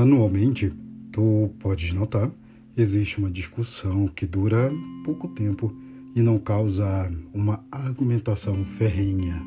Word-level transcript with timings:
Anualmente, 0.00 0.72
tu 1.12 1.50
podes 1.58 1.92
notar, 1.92 2.30
existe 2.74 3.18
uma 3.18 3.30
discussão 3.30 4.08
que 4.08 4.24
dura 4.24 4.72
pouco 5.04 5.28
tempo 5.28 5.70
e 6.16 6.22
não 6.22 6.38
causa 6.38 7.12
uma 7.34 7.62
argumentação 7.70 8.64
ferrenha, 8.78 9.38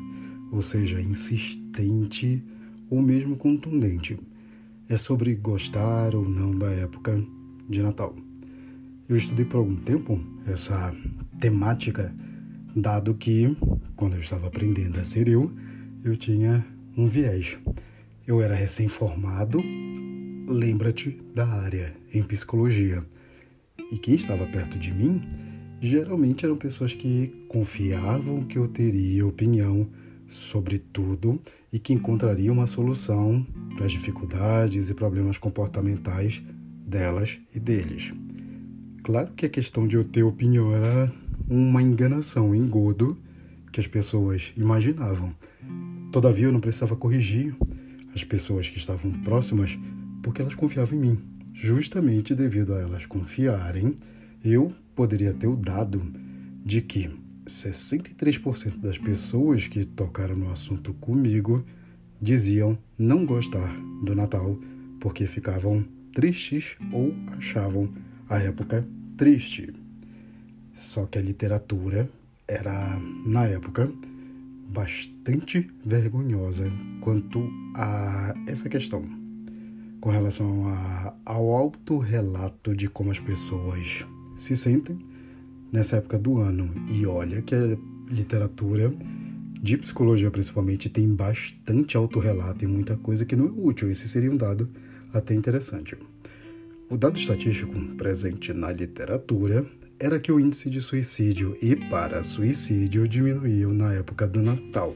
ou 0.52 0.62
seja, 0.62 1.00
insistente 1.00 2.40
ou 2.88 3.02
mesmo 3.02 3.34
contundente. 3.34 4.16
É 4.88 4.96
sobre 4.96 5.34
gostar 5.34 6.14
ou 6.14 6.28
não 6.28 6.56
da 6.56 6.70
época 6.70 7.20
de 7.68 7.82
Natal. 7.82 8.14
Eu 9.08 9.16
estudei 9.16 9.44
por 9.44 9.56
algum 9.56 9.74
tempo 9.74 10.20
essa 10.46 10.94
temática, 11.40 12.14
dado 12.76 13.12
que, 13.14 13.56
quando 13.96 14.14
eu 14.14 14.20
estava 14.20 14.46
aprendendo 14.46 15.00
a 15.00 15.04
ser 15.04 15.26
eu, 15.26 15.50
eu 16.04 16.16
tinha 16.16 16.64
um 16.96 17.08
viés. 17.08 17.58
Eu 18.24 18.40
era 18.40 18.54
recém-formado, 18.54 19.60
lembra-te 20.46 21.18
da 21.34 21.46
área 21.46 21.94
em 22.12 22.22
psicologia. 22.22 23.02
E 23.90 23.98
quem 23.98 24.14
estava 24.14 24.46
perto 24.46 24.78
de 24.78 24.92
mim 24.92 25.22
geralmente 25.80 26.44
eram 26.44 26.56
pessoas 26.56 26.92
que 26.92 27.32
confiavam 27.48 28.44
que 28.44 28.58
eu 28.58 28.68
teria 28.68 29.26
opinião 29.26 29.86
sobre 30.28 30.78
tudo 30.78 31.40
e 31.72 31.78
que 31.78 31.92
encontraria 31.92 32.52
uma 32.52 32.66
solução 32.66 33.46
para 33.76 33.86
as 33.86 33.92
dificuldades 33.92 34.88
e 34.88 34.94
problemas 34.94 35.38
comportamentais 35.38 36.42
delas 36.86 37.38
e 37.54 37.60
deles. 37.60 38.12
Claro 39.02 39.32
que 39.36 39.46
a 39.46 39.50
questão 39.50 39.86
de 39.86 39.96
eu 39.96 40.04
ter 40.04 40.22
opinião 40.22 40.74
era 40.74 41.12
uma 41.48 41.82
enganação, 41.82 42.50
um 42.50 42.54
engodo 42.54 43.18
que 43.72 43.80
as 43.80 43.86
pessoas 43.86 44.52
imaginavam. 44.56 45.34
Todavia, 46.10 46.46
eu 46.46 46.52
não 46.52 46.60
precisava 46.60 46.96
corrigir 46.96 47.54
as 48.14 48.24
pessoas 48.24 48.68
que 48.68 48.78
estavam 48.78 49.10
próximas 49.22 49.76
porque 50.24 50.40
elas 50.40 50.54
confiavam 50.54 50.98
em 50.98 51.00
mim. 51.00 51.18
Justamente 51.52 52.34
devido 52.34 52.74
a 52.74 52.80
elas 52.80 53.06
confiarem, 53.06 53.96
eu 54.42 54.72
poderia 54.96 55.34
ter 55.34 55.46
o 55.46 55.54
dado 55.54 56.02
de 56.64 56.80
que 56.80 57.10
63% 57.46 58.78
das 58.78 58.96
pessoas 58.98 59.68
que 59.68 59.84
tocaram 59.84 60.34
no 60.34 60.50
assunto 60.50 60.94
comigo 60.94 61.62
diziam 62.20 62.76
não 62.98 63.26
gostar 63.26 63.70
do 64.02 64.14
Natal 64.14 64.58
porque 64.98 65.26
ficavam 65.26 65.84
tristes 66.14 66.74
ou 66.90 67.14
achavam 67.36 67.92
a 68.28 68.38
época 68.38 68.84
triste. 69.18 69.74
Só 70.74 71.04
que 71.04 71.18
a 71.18 71.22
literatura 71.22 72.08
era, 72.48 72.98
na 73.26 73.46
época, 73.46 73.92
bastante 74.70 75.68
vergonhosa 75.84 76.64
quanto 77.02 77.46
a 77.74 78.34
essa 78.46 78.68
questão, 78.68 79.23
com 80.04 80.10
relação 80.10 80.68
a, 80.68 81.14
ao 81.24 81.50
autorrelato 81.54 82.76
de 82.76 82.90
como 82.90 83.10
as 83.10 83.18
pessoas 83.18 84.04
se 84.36 84.54
sentem 84.54 84.98
nessa 85.72 85.96
época 85.96 86.18
do 86.18 86.42
ano. 86.42 86.70
E 86.90 87.06
olha 87.06 87.40
que 87.40 87.54
a 87.54 87.78
literatura 88.10 88.92
de 89.62 89.78
psicologia, 89.78 90.30
principalmente, 90.30 90.90
tem 90.90 91.08
bastante 91.08 91.96
autorrelato 91.96 92.62
e 92.62 92.68
muita 92.68 92.98
coisa 92.98 93.24
que 93.24 93.34
não 93.34 93.46
é 93.46 93.50
útil. 93.56 93.90
Esse 93.90 94.06
seria 94.06 94.30
um 94.30 94.36
dado 94.36 94.68
até 95.10 95.32
interessante. 95.32 95.96
O 96.90 96.98
dado 96.98 97.18
estatístico 97.18 97.72
presente 97.96 98.52
na 98.52 98.70
literatura 98.72 99.64
era 99.98 100.20
que 100.20 100.30
o 100.30 100.38
índice 100.38 100.68
de 100.68 100.82
suicídio 100.82 101.56
e 101.62 101.74
para 101.76 102.22
suicídio 102.22 103.08
diminuíam 103.08 103.72
na 103.72 103.94
época 103.94 104.26
do 104.26 104.42
Natal. 104.42 104.94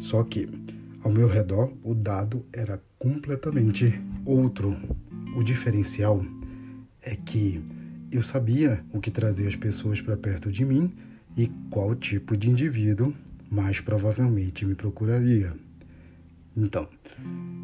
Só 0.00 0.24
que, 0.24 0.48
ao 1.02 1.10
meu 1.10 1.26
redor, 1.26 1.72
o 1.82 1.94
dado 1.94 2.44
era 2.52 2.80
completamente 2.98 4.00
outro. 4.24 4.76
O 5.36 5.42
diferencial 5.42 6.24
é 7.00 7.16
que 7.16 7.60
eu 8.10 8.22
sabia 8.22 8.84
o 8.92 9.00
que 9.00 9.10
trazia 9.10 9.48
as 9.48 9.56
pessoas 9.56 10.00
para 10.00 10.16
perto 10.16 10.50
de 10.50 10.64
mim 10.64 10.92
e 11.36 11.50
qual 11.70 11.94
tipo 11.94 12.36
de 12.36 12.50
indivíduo 12.50 13.12
mais 13.50 13.80
provavelmente 13.80 14.64
me 14.64 14.74
procuraria. 14.74 15.52
Então, 16.56 16.88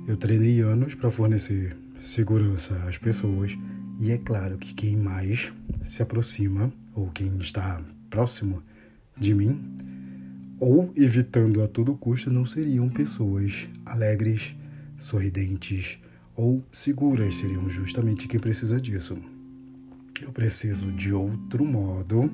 eu 0.07 0.17
treinei 0.17 0.61
anos 0.61 0.95
para 0.95 1.11
fornecer 1.11 1.77
segurança 2.03 2.75
às 2.89 2.97
pessoas 2.99 3.53
e 4.01 4.11
é 4.11 4.19
claro 4.19 4.59
que 4.59 4.75
quem 4.75 4.97
mais 4.97 5.53
se 5.87 6.03
aproxima 6.03 6.73
ou 6.95 7.11
quem 7.11 7.37
está 7.39 7.81
próximo 8.11 8.63
de 9.17 9.35
mim 9.35 9.61
ou 10.61 10.93
evitando 10.97 11.63
a 11.63 11.69
todo 11.69 11.95
custo 11.97 12.31
não 12.31 12.47
seriam 12.47 12.89
pessoas 12.89 13.69
alegres, 13.87 14.55
sorridentes 14.99 15.99
ou 16.37 16.63
seguras, 16.73 17.35
seriam 17.37 17.69
justamente 17.71 18.29
quem 18.29 18.41
precisa 18.41 18.81
disso 18.81 19.17
eu 20.23 20.33
preciso 20.33 20.91
de 20.93 21.13
outro 21.13 21.65
modo 21.65 22.31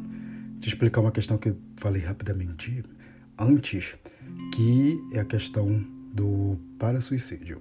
de 0.58 0.68
explicar 0.68 1.00
uma 1.00 1.12
questão 1.12 1.36
que 1.36 1.50
eu 1.50 1.56
falei 1.76 2.02
rapidamente 2.02 2.82
antes, 3.38 3.94
que 4.54 4.98
é 5.12 5.20
a 5.20 5.24
questão 5.24 5.84
do 6.14 6.56
para-suicídio. 6.78 7.60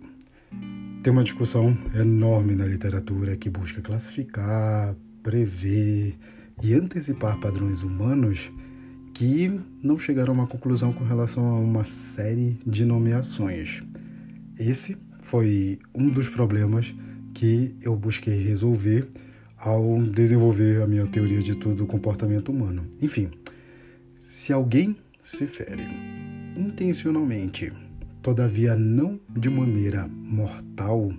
Tem 1.04 1.12
uma 1.12 1.24
discussão 1.24 1.78
enorme 1.94 2.56
na 2.56 2.66
literatura 2.66 3.36
que 3.36 3.50
busca 3.50 3.82
classificar, 3.82 4.96
prever 5.22 6.16
e 6.62 6.74
antecipar 6.74 7.40
padrões 7.40 7.82
humanos 7.84 8.40
que 9.14 9.60
não 9.82 10.00
chegaram 10.00 10.32
a 10.32 10.38
uma 10.38 10.48
conclusão 10.48 10.92
com 10.92 11.04
relação 11.04 11.46
a 11.46 11.60
uma 11.60 11.84
série 11.84 12.58
de 12.66 12.84
nomeações. 12.84 13.84
Esse 14.58 14.98
foi 15.24 15.80
um 15.94 16.10
dos 16.10 16.28
problemas 16.30 16.94
que 17.34 17.76
eu 17.82 17.96
busquei 17.96 18.44
resolver 18.44 19.08
ao 19.58 20.02
desenvolver 20.02 20.82
a 20.82 20.88
minha 20.88 21.06
teoria 21.08 21.42
de 21.42 21.56
tudo 21.56 21.84
o 21.84 21.88
comportamento 21.88 22.52
humano. 22.52 22.86
Enfim, 23.02 23.30
se 24.22 24.52
alguém 24.52 24.96
se 25.24 25.48
fere 25.48 25.84
intencionalmente, 26.58 27.72
todavia 28.22 28.76
não 28.76 29.20
de 29.30 29.50
maneira 29.50 30.08
mortal, 30.08 31.14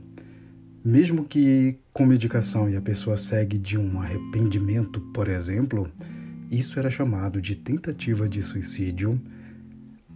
mesmo 0.84 1.24
que 1.24 1.76
com 1.92 2.04
medicação 2.04 2.68
e 2.68 2.76
a 2.76 2.82
pessoa 2.82 3.16
segue 3.16 3.58
de 3.58 3.78
um 3.78 4.00
arrependimento, 4.00 5.00
por 5.12 5.28
exemplo, 5.28 5.90
isso 6.58 6.78
era 6.78 6.90
chamado 6.90 7.40
de 7.40 7.54
tentativa 7.54 8.28
de 8.28 8.42
suicídio 8.42 9.20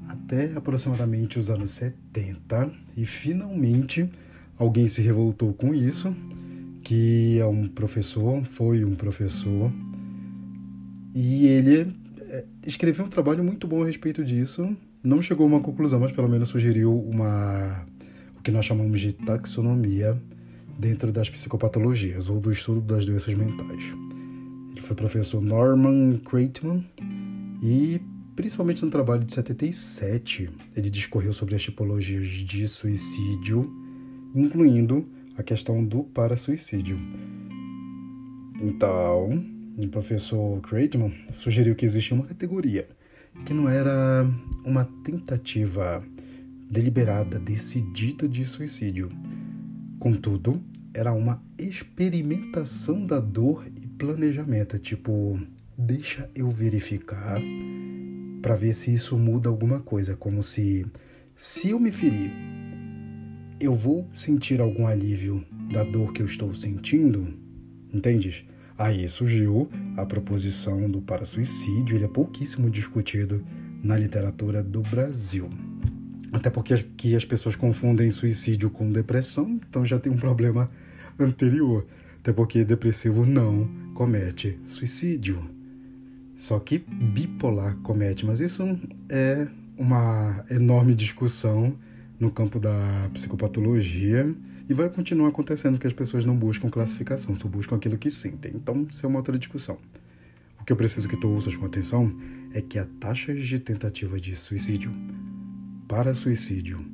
até 0.08 0.52
aproximadamente 0.56 1.38
os 1.38 1.50
anos 1.50 1.70
70 1.70 2.70
e 2.96 3.04
finalmente 3.04 4.08
alguém 4.58 4.88
se 4.88 5.02
revoltou 5.02 5.52
com 5.52 5.74
isso 5.74 6.14
que 6.88 7.38
é 7.38 7.44
um 7.44 7.68
professor, 7.68 8.42
foi 8.44 8.82
um 8.82 8.94
professor, 8.94 9.70
e 11.14 11.46
ele 11.46 11.94
é, 12.20 12.44
escreveu 12.66 13.04
um 13.04 13.10
trabalho 13.10 13.44
muito 13.44 13.66
bom 13.66 13.82
a 13.82 13.86
respeito 13.86 14.24
disso. 14.24 14.74
Não 15.04 15.20
chegou 15.20 15.44
a 15.44 15.48
uma 15.48 15.60
conclusão, 15.60 16.00
mas 16.00 16.12
pelo 16.12 16.28
menos 16.28 16.48
sugeriu 16.48 16.98
uma 16.98 17.84
o 18.38 18.42
que 18.42 18.50
nós 18.50 18.64
chamamos 18.64 19.02
de 19.02 19.12
taxonomia 19.12 20.16
dentro 20.78 21.12
das 21.12 21.28
psicopatologias 21.28 22.30
ou 22.30 22.40
do 22.40 22.50
estudo 22.50 22.80
das 22.80 23.04
doenças 23.04 23.34
mentais. 23.34 23.82
Foi 24.88 24.96
professor 24.96 25.42
Norman 25.42 26.16
Creighton 26.24 26.82
e 27.62 28.00
principalmente 28.34 28.82
no 28.82 28.90
trabalho 28.90 29.22
de 29.22 29.34
77, 29.34 30.48
ele 30.74 30.88
discorreu 30.88 31.34
sobre 31.34 31.54
as 31.54 31.60
tipologias 31.60 32.26
de 32.26 32.66
suicídio, 32.66 33.70
incluindo 34.34 35.06
a 35.36 35.42
questão 35.42 35.84
do 35.84 36.04
para-suicídio. 36.04 36.98
Então, 38.62 39.44
o 39.76 39.88
professor 39.88 40.58
Creighton 40.62 41.12
sugeriu 41.34 41.74
que 41.74 41.84
existia 41.84 42.16
uma 42.16 42.24
categoria 42.24 42.88
que 43.44 43.52
não 43.52 43.68
era 43.68 44.26
uma 44.64 44.86
tentativa 45.04 46.02
deliberada, 46.70 47.38
decidida 47.38 48.26
de 48.26 48.46
suicídio. 48.46 49.10
Contudo, 49.98 50.58
era 50.94 51.12
uma 51.12 51.42
experimentação 51.58 53.04
da 53.04 53.20
dor 53.20 53.66
planejamento, 53.98 54.78
tipo, 54.78 55.38
deixa 55.76 56.30
eu 56.34 56.50
verificar 56.50 57.40
para 58.40 58.54
ver 58.54 58.72
se 58.72 58.94
isso 58.94 59.18
muda 59.18 59.48
alguma 59.48 59.80
coisa, 59.80 60.16
como 60.16 60.42
se 60.42 60.86
se 61.34 61.70
eu 61.70 61.80
me 61.80 61.90
ferir 61.90 62.30
eu 63.60 63.74
vou 63.74 64.08
sentir 64.14 64.60
algum 64.60 64.86
alívio 64.86 65.44
da 65.72 65.82
dor 65.82 66.12
que 66.12 66.22
eu 66.22 66.26
estou 66.26 66.54
sentindo? 66.54 67.34
Entendes? 67.92 68.44
Aí 68.76 69.08
surgiu 69.08 69.68
a 69.96 70.06
proposição 70.06 70.88
do 70.88 71.00
para-suicídio, 71.00 71.96
ele 71.96 72.04
é 72.04 72.08
pouquíssimo 72.08 72.70
discutido 72.70 73.44
na 73.82 73.96
literatura 73.96 74.62
do 74.62 74.80
Brasil. 74.82 75.50
Até 76.30 76.50
porque 76.50 76.74
aqui 76.74 77.16
as 77.16 77.24
pessoas 77.24 77.56
confundem 77.56 78.12
suicídio 78.12 78.70
com 78.70 78.92
depressão, 78.92 79.58
então 79.68 79.84
já 79.84 79.98
tem 79.98 80.12
um 80.12 80.16
problema 80.16 80.70
anterior. 81.18 81.84
Até 82.20 82.32
porque 82.32 82.64
depressivo 82.64 83.26
não 83.26 83.68
comete 83.98 84.56
suicídio. 84.64 85.42
Só 86.36 86.60
que 86.60 86.78
bipolar 86.78 87.76
comete, 87.78 88.24
mas 88.24 88.38
isso 88.38 88.62
é 89.08 89.48
uma 89.76 90.44
enorme 90.48 90.94
discussão 90.94 91.74
no 92.20 92.30
campo 92.30 92.60
da 92.60 93.10
psicopatologia 93.12 94.32
E 94.68 94.72
vai 94.72 94.88
continuar 94.88 95.30
acontecendo 95.30 95.80
que 95.80 95.86
as 95.86 95.92
pessoas 95.92 96.24
não 96.24 96.36
buscam 96.36 96.68
classificação, 96.68 97.34
só 97.34 97.48
buscam 97.48 97.74
aquilo 97.74 97.98
que 97.98 98.08
sentem. 98.08 98.52
Então, 98.54 98.86
isso 98.88 99.04
é 99.04 99.08
uma 99.08 99.18
outra 99.18 99.36
discussão. 99.36 99.78
O 100.60 100.64
que 100.64 100.72
eu 100.72 100.76
preciso 100.76 101.08
que 101.08 101.16
tu 101.16 101.28
ouças 101.28 101.56
com 101.56 101.66
atenção 101.66 102.14
é 102.54 102.60
que 102.60 102.78
a 102.78 102.86
taxa 103.00 103.34
de 103.34 103.58
tentativa 103.58 104.20
de 104.20 104.36
suicídio 104.36 104.92
para 105.88 106.14
suicídio 106.14 106.84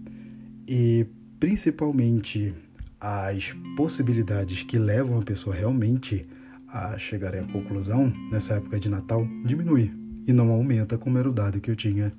e 0.66 1.04
principalmente 1.38 2.54
as 2.98 3.52
possibilidades 3.76 4.62
que 4.62 4.78
levam 4.78 5.18
a 5.18 5.22
pessoa 5.22 5.54
realmente 5.54 6.26
a 6.74 6.98
chegar 6.98 7.32
à 7.36 7.42
conclusão 7.44 8.12
nessa 8.32 8.54
época 8.54 8.80
de 8.80 8.88
Natal 8.88 9.24
diminui 9.44 9.92
e 10.26 10.32
não 10.32 10.50
aumenta 10.50 10.98
como 10.98 11.16
era 11.16 11.28
o 11.28 11.32
dado 11.32 11.60
que 11.60 11.70
eu 11.70 11.76
tinha. 11.76 12.12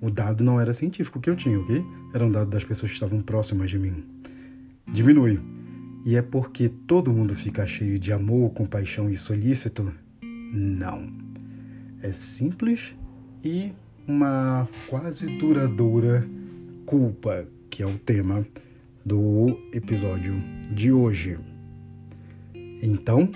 O 0.00 0.10
dado 0.10 0.42
não 0.42 0.60
era 0.60 0.72
científico 0.72 1.20
que 1.20 1.30
eu 1.30 1.36
tinha, 1.36 1.60
ok? 1.60 1.84
Era 2.12 2.26
um 2.26 2.32
dado 2.32 2.50
das 2.50 2.64
pessoas 2.64 2.90
que 2.90 2.96
estavam 2.96 3.22
próximas 3.22 3.70
de 3.70 3.78
mim. 3.78 4.02
Diminui. 4.92 5.38
E 6.04 6.16
é 6.16 6.22
porque 6.22 6.68
todo 6.88 7.12
mundo 7.12 7.36
fica 7.36 7.64
cheio 7.64 7.96
de 7.96 8.12
amor, 8.12 8.50
compaixão 8.50 9.08
e 9.08 9.16
solícito? 9.16 9.92
Não. 10.52 11.08
É 12.02 12.12
simples 12.12 12.96
e 13.44 13.70
uma 14.08 14.68
quase 14.88 15.28
duradoura 15.38 16.26
culpa, 16.84 17.46
que 17.70 17.84
é 17.84 17.86
o 17.86 17.96
tema 17.98 18.44
do 19.06 19.56
episódio 19.72 20.34
de 20.74 20.90
hoje. 20.90 21.38
Então, 22.82 23.30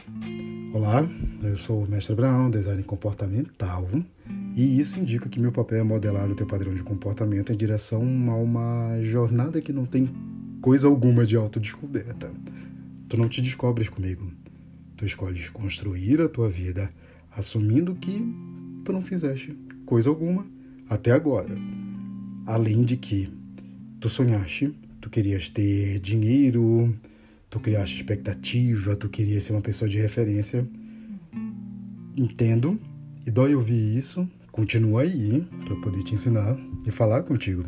olá, 0.72 1.08
eu 1.42 1.56
sou 1.56 1.84
o 1.84 1.88
Mestre 1.88 2.14
Brown, 2.14 2.50
design 2.50 2.82
comportamental, 2.82 3.88
e 4.54 4.78
isso 4.78 4.98
indica 4.98 5.28
que 5.28 5.40
meu 5.40 5.52
papel 5.52 5.78
é 5.78 5.82
modelar 5.82 6.30
o 6.30 6.34
teu 6.34 6.46
padrão 6.46 6.74
de 6.74 6.82
comportamento 6.82 7.52
em 7.52 7.56
direção 7.56 8.02
a 8.30 8.36
uma 8.36 9.00
jornada 9.02 9.60
que 9.60 9.72
não 9.72 9.86
tem 9.86 10.08
coisa 10.60 10.88
alguma 10.88 11.24
de 11.24 11.36
autodescoberta. 11.36 12.30
Tu 13.08 13.16
não 13.16 13.28
te 13.28 13.40
descobres 13.40 13.88
comigo. 13.88 14.30
Tu 14.96 15.06
escolhes 15.06 15.48
construir 15.50 16.20
a 16.20 16.28
tua 16.28 16.48
vida 16.48 16.90
assumindo 17.30 17.94
que 17.94 18.22
tu 18.84 18.92
não 18.92 19.02
fizeste 19.02 19.56
coisa 19.84 20.08
alguma 20.08 20.46
até 20.88 21.12
agora. 21.12 21.56
Além 22.46 22.82
de 22.82 22.96
que 22.96 23.28
tu 24.00 24.08
sonhaste, 24.08 24.74
tu 25.00 25.10
querias 25.10 25.48
ter 25.50 26.00
dinheiro, 26.00 26.94
tu 27.50 27.60
criaste 27.60 27.96
expectativa, 27.96 28.96
tu 28.96 29.08
querias 29.08 29.44
ser 29.44 29.52
uma 29.52 29.60
pessoa 29.60 29.88
de 29.88 29.98
referência. 29.98 30.66
Entendo 32.16 32.78
e 33.26 33.30
dói 33.30 33.54
ouvir 33.54 33.96
isso. 33.96 34.28
Continua 34.52 35.02
aí 35.02 35.46
para 35.64 35.76
poder 35.76 36.02
te 36.04 36.14
ensinar 36.14 36.56
e 36.86 36.90
falar 36.90 37.22
contigo. 37.24 37.64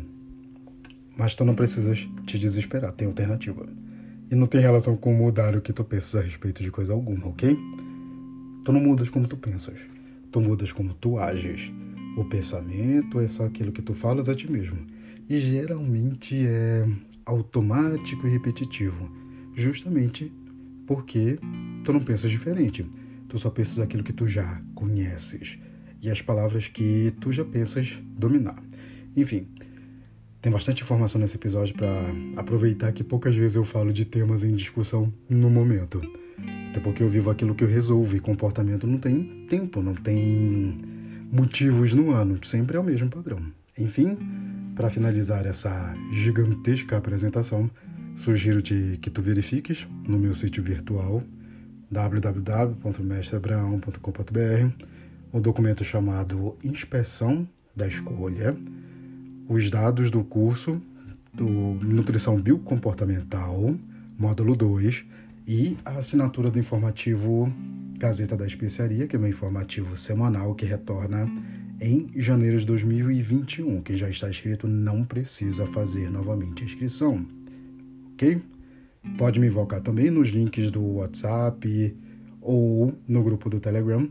Mas 1.15 1.35
tu 1.35 1.43
não 1.43 1.53
precisas 1.53 1.99
te 2.25 2.39
desesperar, 2.39 2.93
tem 2.93 3.07
alternativa. 3.07 3.67
E 4.31 4.35
não 4.35 4.47
tem 4.47 4.61
relação 4.61 4.95
com 4.95 5.13
mudar 5.13 5.55
o 5.55 5.61
que 5.61 5.73
tu 5.73 5.83
pensas 5.83 6.15
a 6.15 6.21
respeito 6.21 6.63
de 6.63 6.71
coisa 6.71 6.93
alguma, 6.93 7.27
ok? 7.27 7.57
Tu 8.63 8.71
não 8.71 8.79
mudas 8.79 9.09
como 9.09 9.27
tu 9.27 9.35
pensas, 9.35 9.77
tu 10.31 10.39
mudas 10.39 10.71
como 10.71 10.93
tu 10.93 11.19
ages. 11.19 11.61
O 12.17 12.25
pensamento 12.25 13.19
é 13.19 13.27
só 13.27 13.45
aquilo 13.45 13.71
que 13.71 13.81
tu 13.81 13.93
falas 13.93 14.29
a 14.29 14.35
ti 14.35 14.51
mesmo. 14.51 14.77
E 15.27 15.39
geralmente 15.39 16.35
é 16.45 16.87
automático 17.25 18.27
e 18.27 18.31
repetitivo, 18.31 19.09
justamente 19.59 20.31
porque 20.87 21.37
tu 21.83 21.93
não 21.93 21.99
pensas 21.99 22.31
diferente. 22.31 22.85
Tu 23.27 23.37
só 23.37 23.49
pensas 23.49 23.79
aquilo 23.79 24.03
que 24.03 24.13
tu 24.13 24.27
já 24.27 24.61
conheces 24.73 25.59
e 26.01 26.09
as 26.09 26.21
palavras 26.21 26.67
que 26.67 27.13
tu 27.19 27.31
já 27.31 27.45
pensas 27.45 27.87
dominar. 28.17 28.61
Enfim, 29.15 29.47
tem 30.41 30.51
bastante 30.51 30.81
informação 30.81 31.19
nesse 31.19 31.35
episódio 31.35 31.75
para 31.75 32.05
aproveitar 32.37 32.91
que 32.91 33.03
poucas 33.03 33.35
vezes 33.35 33.55
eu 33.55 33.65
falo 33.65 33.91
de 33.91 34.05
temas 34.05 34.43
em 34.43 34.55
discussão 34.55 35.13
no 35.29 35.49
momento. 35.49 36.01
Até 36.71 36.79
porque 36.79 37.03
eu 37.03 37.09
vivo 37.09 37.29
aquilo 37.29 37.53
que 37.53 37.63
eu 37.63 37.67
resolvo 37.67 38.15
e 38.15 38.19
comportamento 38.19 38.87
não 38.87 38.97
tem 38.97 39.45
tempo, 39.49 39.81
não 39.81 39.93
tem 39.93 40.79
motivos 41.31 41.93
no 41.93 42.11
ano, 42.11 42.43
sempre 42.45 42.77
é 42.77 42.79
o 42.79 42.83
mesmo 42.83 43.09
padrão. 43.09 43.41
Enfim, 43.77 44.17
para 44.75 44.89
finalizar 44.89 45.45
essa 45.45 45.93
gigantesca 46.13 46.97
apresentação, 46.97 47.69
sugiro-te 48.19 48.99
que 49.01 49.09
tu 49.09 49.21
verifiques 49.21 49.85
no 50.07 50.17
meu 50.19 50.35
sítio 50.35 50.61
virtual 50.61 51.23
www.mestreabraão.com.br 51.89 54.85
o 55.31 55.39
documento 55.39 55.85
chamado 55.85 56.57
Inspeção 56.63 57.47
da 57.75 57.87
Escolha, 57.87 58.55
os 59.47 59.69
dados 59.69 60.09
do 60.11 60.23
curso 60.23 60.81
do 61.33 61.47
Nutrição 61.47 62.41
Biocomportamental, 62.41 63.75
módulo 64.17 64.55
2, 64.55 65.05
e 65.47 65.77
a 65.85 65.99
assinatura 65.99 66.49
do 66.51 66.59
informativo 66.59 67.49
Gazeta 67.97 68.35
da 68.35 68.45
Especiaria, 68.45 69.07
que 69.07 69.15
é 69.15 69.19
meu 69.19 69.29
informativo 69.29 69.95
semanal 69.95 70.53
que 70.55 70.65
retorna 70.65 71.31
em 71.79 72.09
janeiro 72.15 72.59
de 72.59 72.65
2021. 72.65 73.81
Quem 73.81 73.95
já 73.97 74.09
está 74.09 74.29
inscrito 74.29 74.67
não 74.67 75.05
precisa 75.05 75.65
fazer 75.67 76.09
novamente 76.09 76.63
a 76.63 76.65
inscrição, 76.65 77.25
ok? 78.19 78.41
Pode 79.17 79.39
me 79.39 79.47
invocar 79.47 79.81
também 79.81 80.11
nos 80.11 80.27
links 80.27 80.69
do 80.69 80.95
WhatsApp 80.95 81.95
ou 82.41 82.93
no 83.07 83.23
grupo 83.23 83.49
do 83.49 83.61
Telegram, 83.61 84.09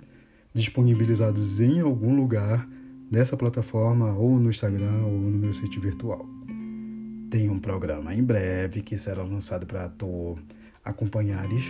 disponibilizados 0.55 1.61
em 1.61 1.81
algum 1.81 2.17
lugar 2.17 2.67
nessa 3.11 3.37
plataforma 3.37 4.15
ou 4.15 4.39
no 4.41 4.49
Instagram 4.49 5.03
ou 5.05 5.13
no 5.13 5.39
meu 5.39 5.53
sítio 5.53 5.81
virtual. 5.83 6.27
Tem 7.31 7.51
um 7.51 7.59
programa 7.59 8.15
em 8.15 8.25
breve 8.25 8.81
que 8.81 8.97
será 8.97 9.23
lançado 9.23 9.67
para 9.67 9.91
tu 9.91 10.39
acompanhares 10.83 11.63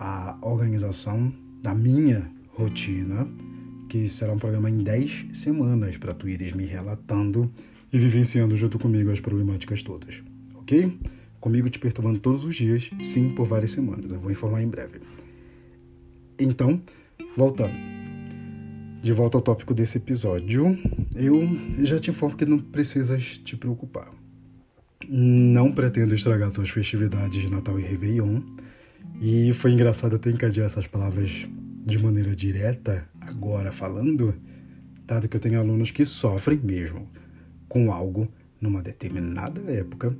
a 0.00 0.36
organização 0.42 1.32
da 1.62 1.72
minha 1.72 2.28
rotina, 2.48 3.28
que 3.88 4.08
será 4.08 4.32
um 4.32 4.38
programa 4.38 4.68
em 4.68 4.78
10 4.78 5.28
semanas 5.32 5.96
para 5.96 6.12
tu 6.12 6.28
ires 6.28 6.52
me 6.52 6.66
relatando 6.66 7.50
e 7.92 7.98
vivenciando 7.98 8.56
junto 8.56 8.78
comigo 8.78 9.12
as 9.12 9.20
problemáticas 9.20 9.82
todas, 9.82 10.20
ok? 10.56 10.98
Comigo 11.40 11.70
te 11.70 11.78
perturbando 11.78 12.18
todos 12.18 12.44
os 12.44 12.56
dias, 12.56 12.90
sim, 13.02 13.30
por 13.30 13.46
várias 13.46 13.70
semanas. 13.70 14.10
Eu 14.10 14.18
vou 14.18 14.30
informar 14.30 14.62
em 14.62 14.68
breve. 14.68 15.00
Então, 16.38 16.80
voltando. 17.36 17.74
De 19.02 19.12
volta 19.12 19.38
ao 19.38 19.42
tópico 19.42 19.72
desse 19.72 19.98
episódio, 19.98 20.76
eu 21.14 21.48
já 21.84 22.00
te 22.00 22.10
informo 22.10 22.36
que 22.36 22.44
não 22.44 22.58
precisas 22.58 23.38
te 23.38 23.56
preocupar. 23.56 24.10
Não 25.08 25.72
pretendo 25.72 26.14
estragar 26.14 26.50
tuas 26.50 26.68
festividades 26.70 27.40
de 27.40 27.48
Natal 27.48 27.78
e 27.78 27.82
Réveillon. 27.82 28.40
E 29.20 29.52
foi 29.52 29.72
engraçado 29.72 30.16
até 30.16 30.30
encadear 30.30 30.66
essas 30.66 30.88
palavras 30.88 31.30
de 31.86 31.98
maneira 31.98 32.34
direta, 32.34 33.08
agora 33.20 33.70
falando, 33.70 34.34
dado 35.06 35.28
que 35.28 35.36
eu 35.36 35.40
tenho 35.40 35.60
alunos 35.60 35.92
que 35.92 36.04
sofrem 36.04 36.58
mesmo 36.58 37.08
com 37.68 37.92
algo 37.92 38.28
numa 38.60 38.82
determinada 38.82 39.60
época 39.70 40.16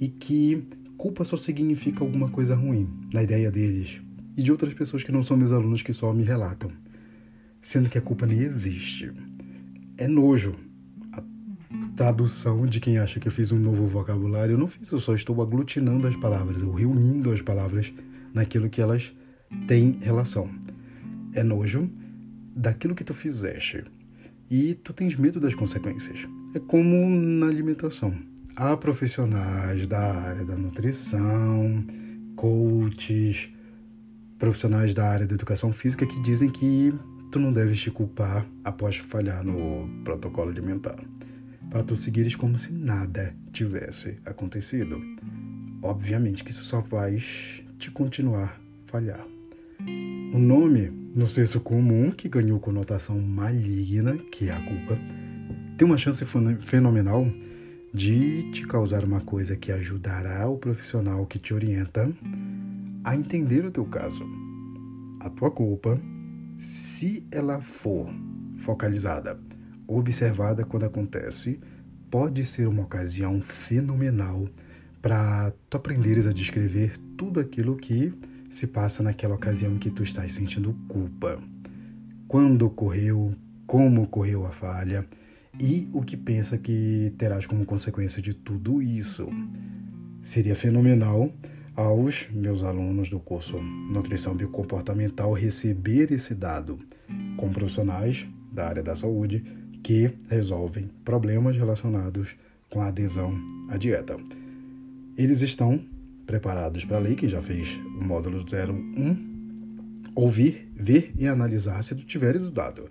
e 0.00 0.08
que 0.08 0.62
culpa 0.96 1.24
só 1.24 1.36
significa 1.36 2.02
alguma 2.02 2.28
coisa 2.28 2.54
ruim 2.54 2.88
na 3.12 3.22
ideia 3.22 3.50
deles 3.50 4.00
e 4.36 4.42
de 4.42 4.52
outras 4.52 4.72
pessoas 4.74 5.02
que 5.02 5.12
não 5.12 5.22
são 5.22 5.36
meus 5.36 5.52
alunos 5.52 5.82
que 5.82 5.92
só 5.92 6.12
me 6.12 6.22
relatam, 6.22 6.70
sendo 7.60 7.88
que 7.88 7.98
a 7.98 8.02
culpa 8.02 8.26
nem 8.26 8.40
existe. 8.40 9.12
É 9.96 10.06
nojo 10.06 10.54
tradução 11.96 12.64
de 12.64 12.78
quem 12.78 12.96
acha 12.98 13.18
que 13.18 13.26
eu 13.26 13.32
fiz 13.32 13.50
um 13.50 13.58
novo 13.58 13.88
vocabulário. 13.88 14.52
Eu 14.52 14.58
não 14.58 14.68
fiz, 14.68 14.88
eu 14.92 15.00
só 15.00 15.16
estou 15.16 15.42
aglutinando 15.42 16.06
as 16.06 16.14
palavras, 16.14 16.62
ou 16.62 16.72
reunindo 16.72 17.32
as 17.32 17.42
palavras 17.42 17.92
naquilo 18.32 18.70
que 18.70 18.80
elas 18.80 19.12
têm 19.66 19.98
relação. 20.00 20.48
É 21.32 21.42
nojo 21.42 21.90
daquilo 22.54 22.94
que 22.94 23.02
tu 23.02 23.14
fizeste 23.14 23.84
e 24.48 24.74
tu 24.74 24.92
tens 24.92 25.16
medo 25.16 25.40
das 25.40 25.54
consequências. 25.54 26.18
É 26.54 26.60
como 26.60 27.08
na 27.10 27.46
alimentação. 27.46 28.14
Há 28.60 28.76
profissionais 28.76 29.86
da 29.86 30.12
área 30.12 30.44
da 30.44 30.56
nutrição, 30.56 31.84
coaches, 32.34 33.48
profissionais 34.36 34.92
da 34.92 35.08
área 35.08 35.28
da 35.28 35.34
educação 35.36 35.72
física 35.72 36.04
que 36.04 36.20
dizem 36.22 36.50
que 36.50 36.92
tu 37.30 37.38
não 37.38 37.52
deves 37.52 37.80
te 37.80 37.88
culpar 37.88 38.44
após 38.64 38.96
falhar 38.96 39.44
no 39.44 39.88
protocolo 40.02 40.50
alimentar 40.50 40.98
para 41.70 41.84
tu 41.84 41.96
seguires 41.96 42.34
como 42.34 42.58
se 42.58 42.72
nada 42.72 43.32
tivesse 43.52 44.18
acontecido. 44.26 45.00
Obviamente 45.80 46.42
que 46.42 46.50
isso 46.50 46.64
só 46.64 46.82
faz 46.82 47.62
te 47.78 47.92
continuar 47.92 48.60
falhar. 48.86 49.24
O 50.34 50.38
nome 50.40 50.90
no 51.14 51.28
senso 51.28 51.60
comum, 51.60 52.10
que 52.10 52.28
ganhou 52.28 52.58
conotação 52.58 53.20
maligna, 53.20 54.18
que 54.32 54.48
é 54.48 54.52
a 54.52 54.60
culpa, 54.60 54.98
tem 55.76 55.86
uma 55.86 55.96
chance 55.96 56.26
fenomenal 56.66 57.24
de 57.92 58.50
te 58.52 58.66
causar 58.66 59.04
uma 59.04 59.20
coisa 59.20 59.56
que 59.56 59.72
ajudará 59.72 60.48
o 60.48 60.58
profissional 60.58 61.26
que 61.26 61.38
te 61.38 61.54
orienta 61.54 62.10
a 63.04 63.16
entender 63.16 63.64
o 63.64 63.70
teu 63.70 63.84
caso. 63.86 64.24
A 65.20 65.30
tua 65.30 65.50
culpa, 65.50 65.98
se 66.58 67.26
ela 67.30 67.60
for 67.60 68.08
focalizada 68.58 69.38
observada 69.86 70.64
quando 70.64 70.84
acontece, 70.84 71.58
pode 72.10 72.44
ser 72.44 72.68
uma 72.68 72.82
ocasião 72.82 73.40
fenomenal 73.40 74.46
para 75.00 75.52
tu 75.70 75.76
aprenderes 75.76 76.26
a 76.26 76.32
descrever 76.32 76.98
tudo 77.16 77.40
aquilo 77.40 77.76
que 77.76 78.12
se 78.50 78.66
passa 78.66 79.02
naquela 79.02 79.34
ocasião 79.34 79.72
em 79.72 79.78
que 79.78 79.90
tu 79.90 80.02
estás 80.02 80.32
sentindo 80.32 80.74
culpa. 80.88 81.38
Quando 82.26 82.66
ocorreu, 82.66 83.34
como 83.66 84.02
ocorreu 84.02 84.46
a 84.46 84.50
falha 84.50 85.06
e 85.58 85.88
o 85.92 86.02
que 86.02 86.16
pensa 86.16 86.58
que 86.58 87.12
terás 87.18 87.46
como 87.46 87.64
consequência 87.64 88.20
de 88.20 88.34
tudo 88.34 88.82
isso. 88.82 89.28
Seria 90.22 90.56
fenomenal 90.56 91.32
aos 91.74 92.28
meus 92.32 92.64
alunos 92.64 93.08
do 93.08 93.20
curso 93.20 93.56
Nutrição 93.60 94.34
Biocomportamental 94.34 95.32
receber 95.32 96.10
esse 96.12 96.34
dado 96.34 96.78
com 97.36 97.50
profissionais 97.50 98.26
da 98.52 98.66
área 98.66 98.82
da 98.82 98.96
saúde 98.96 99.44
que 99.82 100.10
resolvem 100.28 100.90
problemas 101.04 101.56
relacionados 101.56 102.34
com 102.68 102.80
a 102.80 102.88
adesão 102.88 103.32
à 103.68 103.76
dieta. 103.76 104.16
Eles 105.16 105.40
estão 105.40 105.80
preparados 106.26 106.84
para 106.84 106.98
ler, 106.98 107.14
quem 107.14 107.28
já 107.28 107.40
fez 107.40 107.68
o 107.98 108.04
módulo 108.04 108.44
01, 108.44 110.10
ouvir, 110.14 110.68
ver 110.74 111.12
e 111.16 111.26
analisar 111.26 111.82
se 111.82 111.94
tu 111.94 112.04
tiveres 112.04 112.42
o 112.42 112.50
dado, 112.50 112.90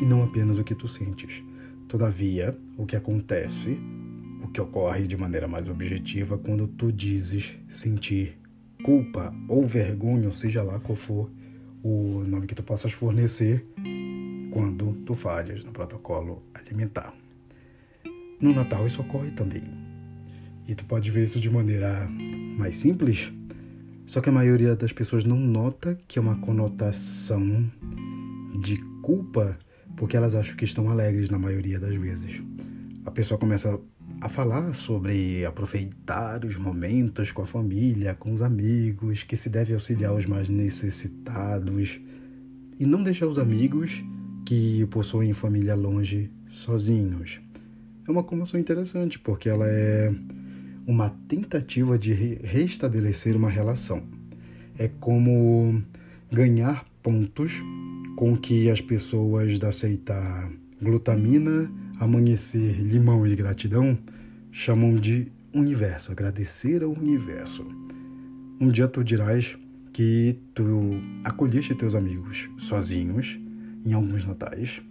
e 0.00 0.04
não 0.04 0.22
apenas 0.22 0.58
o 0.58 0.64
que 0.64 0.74
tu 0.74 0.86
sentes. 0.86 1.42
Todavia, 1.88 2.54
o 2.76 2.84
que 2.84 2.96
acontece, 2.96 3.78
o 4.44 4.48
que 4.48 4.60
ocorre 4.60 5.06
de 5.06 5.16
maneira 5.16 5.48
mais 5.48 5.70
objetiva 5.70 6.36
quando 6.36 6.68
tu 6.68 6.92
dizes 6.92 7.54
sentir 7.70 8.38
culpa 8.84 9.34
ou 9.48 9.66
vergonha, 9.66 10.28
ou 10.28 10.34
seja 10.34 10.62
lá 10.62 10.78
qual 10.78 10.96
for 10.96 11.30
o 11.82 12.22
nome 12.26 12.46
que 12.46 12.54
tu 12.54 12.62
possas 12.62 12.92
fornecer, 12.92 13.66
quando 14.52 14.92
tu 15.06 15.14
falhas 15.14 15.64
no 15.64 15.72
protocolo 15.72 16.42
alimentar. 16.52 17.14
No 18.38 18.54
Natal 18.54 18.86
isso 18.86 19.00
ocorre 19.00 19.30
também. 19.30 19.62
E 20.66 20.74
tu 20.74 20.84
pode 20.84 21.10
ver 21.10 21.24
isso 21.24 21.40
de 21.40 21.48
maneira 21.48 22.06
mais 22.58 22.76
simples, 22.76 23.32
só 24.06 24.20
que 24.20 24.28
a 24.28 24.32
maioria 24.32 24.76
das 24.76 24.92
pessoas 24.92 25.24
não 25.24 25.38
nota 25.38 25.98
que 26.06 26.18
é 26.18 26.22
uma 26.22 26.36
conotação 26.36 27.64
de 28.60 28.76
culpa 29.00 29.58
porque 29.98 30.16
elas 30.16 30.34
acham 30.34 30.56
que 30.56 30.64
estão 30.64 30.88
alegres 30.88 31.28
na 31.28 31.38
maioria 31.38 31.78
das 31.78 31.94
vezes. 31.94 32.40
A 33.04 33.10
pessoa 33.10 33.38
começa 33.38 33.78
a 34.20 34.28
falar 34.28 34.74
sobre 34.74 35.44
aproveitar 35.44 36.44
os 36.44 36.56
momentos 36.56 37.32
com 37.32 37.42
a 37.42 37.46
família, 37.46 38.14
com 38.14 38.32
os 38.32 38.40
amigos, 38.40 39.22
que 39.24 39.36
se 39.36 39.48
deve 39.48 39.74
auxiliar 39.74 40.14
os 40.14 40.24
mais 40.24 40.48
necessitados 40.48 42.00
e 42.78 42.86
não 42.86 43.02
deixar 43.02 43.26
os 43.26 43.38
amigos 43.38 44.02
que 44.46 44.86
possuem 44.86 45.32
família 45.32 45.74
longe 45.74 46.30
sozinhos. 46.48 47.40
É 48.06 48.10
uma 48.10 48.22
comoção 48.22 48.58
interessante 48.58 49.18
porque 49.18 49.48
ela 49.48 49.66
é 49.66 50.14
uma 50.86 51.10
tentativa 51.28 51.98
de 51.98 52.12
restabelecer 52.14 53.36
uma 53.36 53.50
relação. 53.50 54.02
É 54.78 54.88
como 55.00 55.82
ganhar 56.32 56.86
pontos 57.02 57.52
com 58.18 58.36
que 58.36 58.68
as 58.68 58.80
pessoas 58.80 59.60
da 59.60 59.70
seita 59.70 60.50
glutamina, 60.82 61.70
amanhecer, 62.00 62.74
limão 62.80 63.24
e 63.24 63.36
gratidão 63.36 63.96
chamam 64.50 64.96
de 64.96 65.30
universo, 65.54 66.10
agradecer 66.10 66.82
ao 66.82 66.90
universo. 66.90 67.64
Um 68.60 68.72
dia 68.72 68.88
tu 68.88 69.04
dirás 69.04 69.56
que 69.92 70.36
tu 70.52 71.00
acolheste 71.22 71.76
teus 71.76 71.94
amigos 71.94 72.50
sozinhos 72.58 73.38
em 73.86 73.92
alguns 73.92 74.26
natais, 74.26 74.82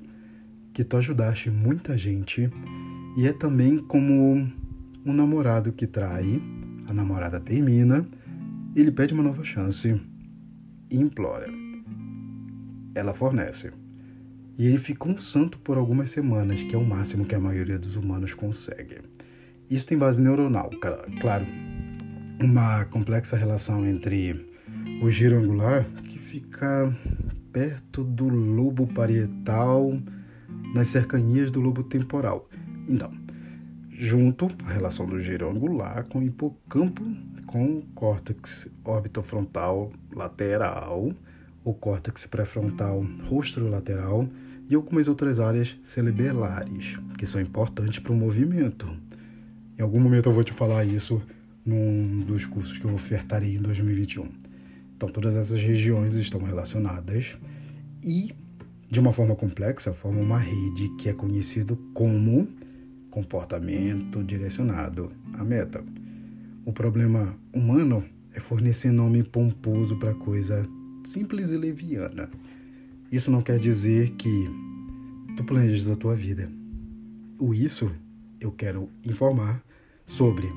que 0.73 0.85
tu 0.85 0.95
ajudaste 0.95 1.49
muita 1.49 1.97
gente 1.97 2.49
e 3.17 3.27
é 3.27 3.33
também 3.33 3.77
como 3.77 4.49
um 5.05 5.13
namorado 5.13 5.73
que 5.73 5.85
trai, 5.85 6.41
a 6.87 6.93
namorada 6.93 7.41
termina, 7.41 8.07
ele 8.73 8.89
pede 8.89 9.13
uma 9.13 9.23
nova 9.23 9.43
chance 9.43 9.99
e 10.89 10.97
implora 10.97 11.66
ela 12.97 13.13
fornece. 13.13 13.71
E 14.57 14.65
ele 14.65 14.79
fica 14.79 15.07
um 15.07 15.17
santo 15.17 15.59
por 15.59 15.77
algumas 15.77 16.09
semanas, 16.11 16.63
que 16.63 16.73
é 16.73 16.77
o 16.77 16.85
máximo 16.85 17.25
que 17.25 17.35
a 17.35 17.39
maioria 17.39 17.77
dos 17.77 17.95
humanos 17.95 18.33
consegue. 18.33 18.97
Isso 19.69 19.85
tem 19.85 19.97
base 19.97 20.21
neuronal, 20.21 20.71
claro. 21.21 21.45
Uma 22.41 22.85
complexa 22.85 23.37
relação 23.37 23.85
entre 23.85 24.49
o 25.01 25.09
giro 25.11 25.37
angular, 25.37 25.85
que 26.03 26.17
fica 26.17 26.91
perto 27.51 28.03
do 28.03 28.27
lobo 28.27 28.87
parietal, 28.87 29.99
nas 30.73 30.87
cercanias 30.87 31.51
do 31.51 31.59
lobo 31.59 31.83
temporal. 31.83 32.49
Então, 32.87 33.11
junto 33.91 34.47
a 34.65 34.71
relação 34.71 35.05
do 35.05 35.21
giro 35.21 35.49
angular 35.49 36.05
com 36.05 36.19
o 36.19 36.23
hipocampo, 36.23 37.03
com 37.45 37.77
o 37.77 37.81
córtex 37.93 38.67
orbitofrontal 38.83 39.91
lateral, 40.13 41.11
o 41.67 41.73
córtex 41.73 42.25
pré-frontal 42.25 43.05
rostrolateral 43.29 44.25
e 44.69 44.75
algumas 44.75 45.05
outras 45.09 45.37
áreas 45.37 45.75
cerebelares, 45.83 46.97
que 47.17 47.25
são 47.25 47.41
importantes 47.41 47.99
para 47.99 48.13
o 48.13 48.15
movimento. 48.15 48.87
Em 49.77 49.81
algum 49.81 49.99
momento 49.99 50.29
eu 50.29 50.33
vou 50.33 50.45
te 50.45 50.53
falar 50.53 50.85
isso 50.85 51.21
num 51.65 52.21
dos 52.21 52.45
cursos 52.45 52.77
que 52.77 52.85
eu 52.85 52.93
ofertarei 52.93 53.57
em 53.57 53.61
2021. 53.61 54.29
Então, 54.95 55.09
todas 55.09 55.35
essas 55.35 55.61
regiões 55.61 56.15
estão 56.15 56.41
relacionadas 56.41 57.35
e, 58.01 58.33
de 58.89 58.99
uma 59.01 59.11
forma 59.11 59.35
complexa, 59.35 59.93
formam 59.93 60.23
uma 60.23 60.39
rede 60.39 60.87
que 60.97 61.09
é 61.09 61.13
conhecido 61.13 61.75
como 61.93 62.47
comportamento 63.11 64.23
direcionado 64.23 65.11
à 65.33 65.43
meta. 65.43 65.83
O 66.65 66.71
problema 66.71 67.35
humano 67.53 68.05
é 68.33 68.39
fornecer 68.39 68.91
nome 68.91 69.21
pomposo 69.21 69.97
para 69.97 70.13
coisa 70.13 70.65
simples 71.07 71.49
e 71.49 71.57
leviana. 71.57 72.29
Isso 73.11 73.31
não 73.31 73.41
quer 73.41 73.59
dizer 73.59 74.11
que 74.11 74.49
tu 75.35 75.43
planejas 75.43 75.89
a 75.89 75.95
tua 75.95 76.15
vida. 76.15 76.49
O 77.39 77.53
isso 77.53 77.89
eu 78.39 78.51
quero 78.51 78.89
informar 79.03 79.63
sobre 80.05 80.47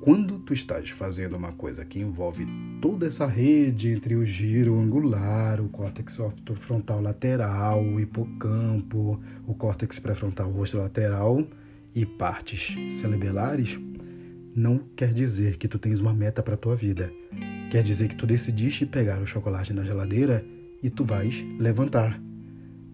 quando 0.00 0.38
tu 0.40 0.52
estás 0.52 0.90
fazendo 0.90 1.36
uma 1.36 1.52
coisa 1.52 1.84
que 1.84 1.98
envolve 1.98 2.46
toda 2.80 3.06
essa 3.06 3.26
rede 3.26 3.88
entre 3.88 4.14
o 4.14 4.24
giro 4.24 4.78
angular, 4.78 5.60
o 5.60 5.68
córtex 5.68 6.20
frontal 6.60 7.00
lateral, 7.00 7.82
o 7.82 7.98
hipocampo, 7.98 9.20
o 9.46 9.54
córtex 9.54 9.98
pré-frontal 9.98 10.50
rosto 10.50 10.76
lateral 10.76 11.44
e 11.94 12.04
partes 12.04 12.74
cerebelares, 13.00 13.78
não 14.54 14.78
quer 14.94 15.12
dizer 15.12 15.56
que 15.56 15.66
tu 15.66 15.78
tens 15.78 16.00
uma 16.00 16.12
meta 16.12 16.42
para 16.42 16.56
tua 16.56 16.76
vida. 16.76 17.10
Quer 17.74 17.82
dizer 17.82 18.06
que 18.06 18.14
tu 18.14 18.24
decidiste 18.24 18.86
pegar 18.86 19.20
o 19.20 19.26
chocolate 19.26 19.72
na 19.72 19.82
geladeira 19.82 20.44
e 20.80 20.88
tu 20.88 21.04
vais 21.04 21.34
levantar. 21.58 22.20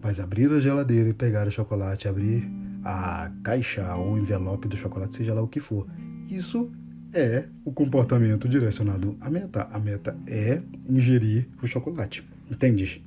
Vais 0.01 0.19
abrir 0.19 0.51
a 0.51 0.59
geladeira 0.59 1.11
e 1.11 1.13
pegar 1.13 1.47
o 1.47 1.51
chocolate, 1.51 2.09
abrir 2.09 2.49
a 2.83 3.31
caixa 3.45 3.95
ou 3.95 4.15
o 4.15 4.19
envelope 4.19 4.67
do 4.69 4.79
chocolate, 4.79 5.17
seja 5.17 5.35
lá 5.35 5.43
o 5.43 5.49
que 5.49 5.61
for. 5.61 5.87
Isso 6.31 6.71
é 7.13 7.45
o 7.63 7.71
comportamento 7.71 8.49
direcionado 8.49 9.19
à 9.21 9.29
meta. 9.29 9.69
A 9.71 9.79
meta 9.79 10.17
é 10.27 10.63
ingerir 10.89 11.47
o 11.63 11.67
chocolate. 11.67 12.25
Entendes? 12.51 13.03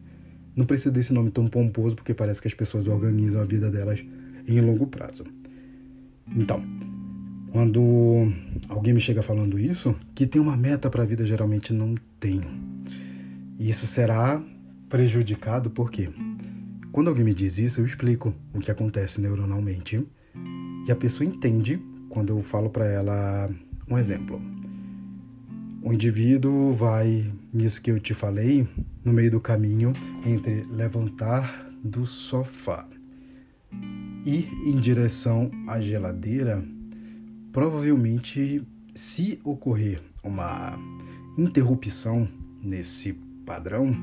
Não 0.56 0.68
precisa 0.68 0.92
desse 0.92 1.12
nome 1.12 1.32
tão 1.32 1.48
pomposo 1.48 1.96
porque 1.96 2.14
parece 2.14 2.40
que 2.40 2.48
as 2.48 2.54
pessoas 2.54 2.86
organizam 2.86 3.42
a 3.42 3.46
vida 3.46 3.72
delas 3.72 4.00
em 4.48 4.62
longo 4.62 4.86
prazo. 4.86 5.24
Então, 6.38 6.64
quando 7.54 8.34
alguém 8.68 8.96
me 8.96 9.00
chega 9.00 9.22
falando 9.22 9.60
isso, 9.60 9.96
que 10.16 10.26
tem 10.26 10.42
uma 10.42 10.58
meta 10.58 10.90
para 10.90 11.04
a 11.04 11.06
vida, 11.06 11.24
geralmente 11.24 11.72
não 11.72 11.94
tenho. 12.20 12.50
E 13.60 13.70
isso 13.70 13.86
será 13.86 14.42
prejudicado 14.90 15.70
porque 15.70 16.10
quando 16.92 17.10
alguém 17.10 17.24
me 17.24 17.34
diz 17.34 17.60
isso, 17.60 17.80
eu 17.80 17.86
explico 17.86 18.34
o 18.56 18.60
que 18.60 18.72
acontece 18.72 19.22
neuronalmente 19.22 20.04
e 20.88 20.92
a 20.92 20.96
pessoa 20.96 21.30
entende 21.30 21.80
quando 22.10 22.30
eu 22.30 22.42
falo 22.42 22.72
para 22.72 22.86
ela 22.86 23.48
um 23.88 24.00
exemplo. 24.00 24.42
O 25.84 25.94
indivíduo 25.94 26.74
vai, 26.74 27.32
nisso 27.54 27.80
que 27.84 27.92
eu 27.92 28.00
te 28.00 28.16
falei, 28.16 28.68
no 29.06 29.14
meio 29.14 29.30
do 29.30 29.40
caminho 29.40 29.94
entre 30.26 30.64
levantar 30.72 31.70
do 31.84 32.08
sofá 32.08 32.88
e 34.26 34.40
ir 34.40 34.52
em 34.66 34.78
direção 34.78 35.52
à 35.68 35.80
geladeira 35.80 36.64
provavelmente, 37.54 38.64
se 38.96 39.40
ocorrer 39.44 40.02
uma 40.24 40.78
interrupção 41.38 42.28
nesse 42.62 43.14
padrão, 43.46 43.96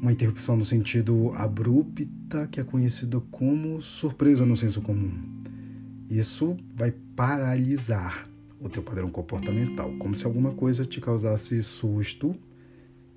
uma 0.00 0.12
interrupção 0.12 0.56
no 0.56 0.64
sentido 0.64 1.32
abrupta, 1.34 2.46
que 2.46 2.60
é 2.60 2.64
conhecida 2.64 3.20
como 3.32 3.82
surpresa 3.82 4.46
no 4.46 4.56
senso 4.56 4.80
comum, 4.80 5.10
isso 6.08 6.56
vai 6.74 6.92
paralisar 7.16 8.28
o 8.60 8.68
teu 8.68 8.82
padrão 8.82 9.10
comportamental, 9.10 9.92
como 9.98 10.16
se 10.16 10.24
alguma 10.24 10.52
coisa 10.52 10.84
te 10.84 11.00
causasse 11.00 11.62
susto 11.64 12.34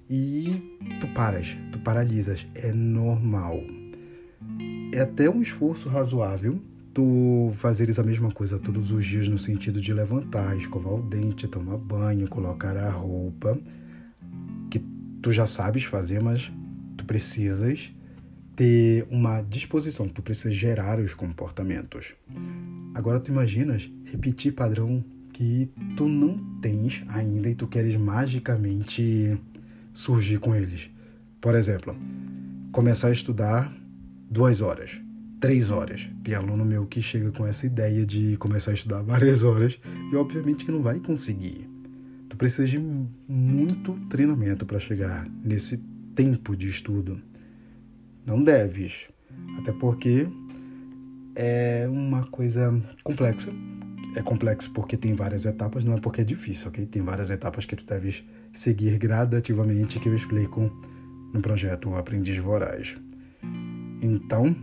e 0.10 0.80
tu 1.00 1.08
paras, 1.14 1.48
tu 1.72 1.80
paralisas, 1.80 2.46
é 2.56 2.74
normal. 2.74 3.62
É 4.92 5.02
até 5.02 5.30
um 5.30 5.42
esforço 5.42 5.88
razoável 5.88 6.60
tu 6.96 7.54
fazeres 7.58 8.00
a 8.00 8.04
mesma 8.04 8.32
coisa 8.32 8.58
todos 8.58 8.90
os 8.90 9.06
dias 9.06 9.28
no 9.28 9.38
sentido 9.38 9.82
de 9.82 9.94
levantar, 9.94 10.58
escovar 10.58 10.94
o 10.94 11.02
dente, 11.02 11.46
tomar 11.46 11.78
banho, 11.78 12.26
colocar 12.30 12.78
a 12.78 12.90
roupa, 12.90 13.60
que 14.72 14.80
tu 15.22 15.34
já 15.34 15.46
sabes 15.46 15.84
fazer, 15.84 16.24
mas 16.24 16.50
tu 16.98 17.04
precisas 17.04 17.92
ter 18.56 19.06
uma 19.12 19.42
disposição, 19.42 20.08
tu 20.08 20.22
precisa 20.22 20.54
gerar 20.54 20.98
os 20.98 21.14
comportamentos. 21.14 22.14
Agora 22.94 23.20
tu 23.20 23.30
imaginas 23.30 23.92
repetir 24.06 24.54
padrão 24.54 25.04
que 25.34 25.70
tu 25.98 26.08
não 26.08 26.38
tens 26.62 27.04
ainda 27.10 27.50
e 27.50 27.56
tu 27.56 27.68
queres 27.68 27.98
magicamente 27.98 29.38
surgir 29.94 30.40
com 30.40 30.56
eles. 30.56 30.90
Por 31.42 31.56
exemplo, 31.56 31.94
começar 32.72 33.10
a 33.10 33.12
estudar 33.12 33.76
duas 34.32 34.62
horas, 34.62 34.92
três 35.46 35.70
horas. 35.70 36.02
Tem 36.24 36.34
aluno 36.34 36.66
meu 36.66 36.88
que 36.88 37.04
chega 37.04 37.32
com 37.32 37.46
essa 37.46 37.68
ideia 37.68 38.04
de 38.04 38.36
começar 38.38 38.72
a 38.72 38.74
estudar 38.74 39.02
várias 39.06 39.44
horas 39.44 39.80
e 40.12 40.16
obviamente 40.16 40.66
que 40.66 40.72
não 40.72 40.82
vai 40.82 41.00
conseguir. 41.00 41.70
Tu 42.28 42.36
precisa 42.36 42.66
de 42.66 42.80
muito 42.80 43.94
treinamento 44.10 44.66
para 44.66 44.80
chegar 44.80 45.30
nesse 45.44 45.78
tempo 46.16 46.56
de 46.56 46.68
estudo. 46.68 47.22
Não 48.26 48.44
deves, 48.44 48.92
até 49.60 49.72
porque 49.74 50.28
é 51.36 51.88
uma 51.88 52.26
coisa 52.26 52.74
complexa. 53.04 53.52
É 54.16 54.24
complexo 54.24 54.72
porque 54.72 54.98
tem 54.98 55.14
várias 55.14 55.46
etapas, 55.46 55.84
não 55.84 55.94
é 55.94 56.00
porque 56.00 56.22
é 56.22 56.24
difícil, 56.24 56.70
ok? 56.70 56.88
Tem 56.88 57.04
várias 57.04 57.30
etapas 57.30 57.66
que 57.66 57.76
tu 57.76 57.86
deves 57.86 58.24
seguir 58.52 58.98
gradativamente 58.98 60.00
que 60.00 60.10
eu 60.10 60.16
explico 60.16 60.72
no 61.32 61.40
projeto 61.40 61.94
Aprendiz 61.94 62.36
Voraz. 62.40 62.98
Então, 64.02 64.56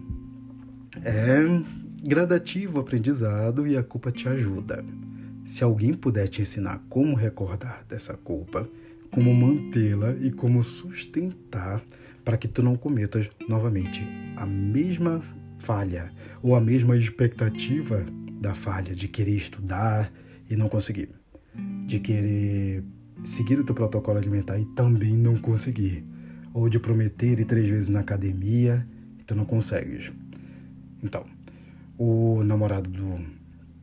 é 1.04 1.42
gradativo 2.04 2.80
aprendizado 2.80 3.66
e 3.66 3.76
a 3.76 3.82
culpa 3.82 4.10
te 4.10 4.28
ajuda. 4.28 4.84
Se 5.46 5.62
alguém 5.62 5.94
puder 5.94 6.28
te 6.28 6.42
ensinar 6.42 6.82
como 6.88 7.14
recordar 7.14 7.84
dessa 7.88 8.14
culpa, 8.14 8.68
como 9.10 9.32
mantê-la 9.34 10.12
e 10.20 10.30
como 10.30 10.64
sustentar 10.64 11.82
para 12.24 12.36
que 12.36 12.48
tu 12.48 12.62
não 12.62 12.76
cometas 12.76 13.28
novamente 13.48 14.02
a 14.36 14.46
mesma 14.46 15.22
falha 15.60 16.10
ou 16.42 16.54
a 16.54 16.60
mesma 16.60 16.96
expectativa 16.96 18.04
da 18.40 18.54
falha 18.54 18.94
de 18.94 19.08
querer 19.08 19.36
estudar 19.36 20.12
e 20.48 20.56
não 20.56 20.68
conseguir, 20.68 21.10
de 21.86 22.00
querer 22.00 22.82
seguir 23.24 23.58
o 23.60 23.64
teu 23.64 23.74
protocolo 23.74 24.18
alimentar 24.18 24.58
e 24.58 24.64
também 24.74 25.16
não 25.16 25.36
conseguir, 25.36 26.04
ou 26.52 26.68
de 26.68 26.78
prometer 26.78 27.38
ir 27.38 27.44
três 27.44 27.68
vezes 27.68 27.88
na 27.88 28.00
academia 28.00 28.86
e 29.18 29.22
tu 29.22 29.34
não 29.34 29.44
consegues. 29.44 30.10
Então, 31.02 31.26
o 31.98 32.42
namorado 32.44 32.88
do, 32.88 33.20